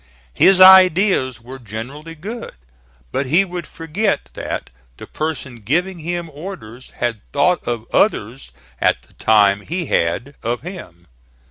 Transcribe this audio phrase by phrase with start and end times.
[0.33, 2.53] His ideas were generally good,
[3.11, 9.03] but he would forget that the person giving him orders had thought of others at
[9.03, 11.05] the time he had of him.